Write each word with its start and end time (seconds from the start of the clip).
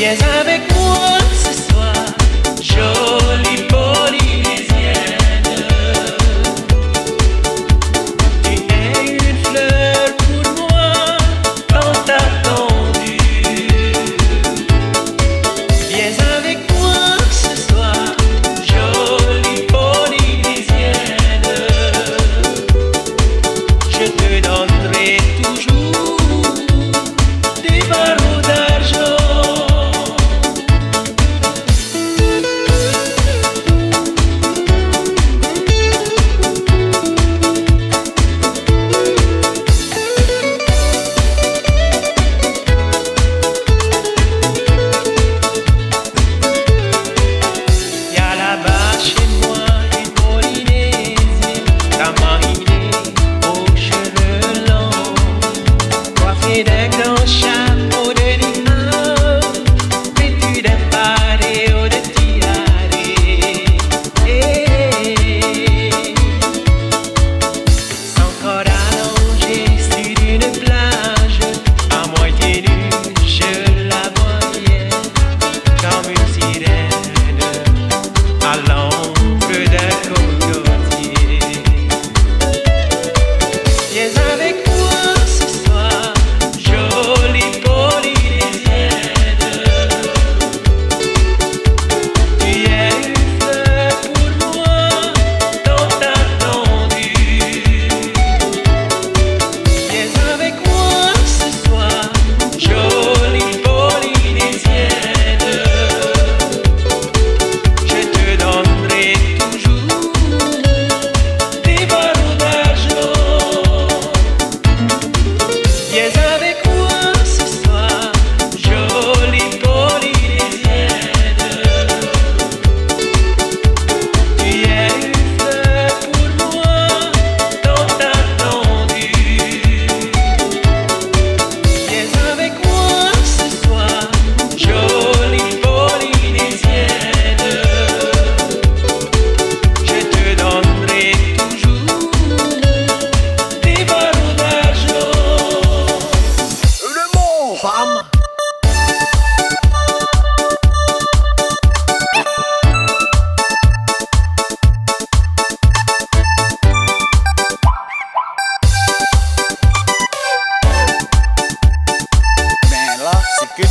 Yes, 0.00 0.29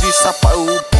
de 0.00 0.12
o 0.56 0.99